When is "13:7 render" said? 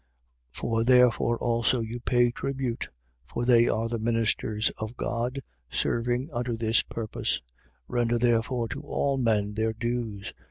7.83-8.17